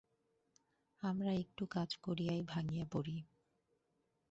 [1.03, 3.17] আমরা একটু কাজ করিয়াই ভাঙিয়া পড়ি।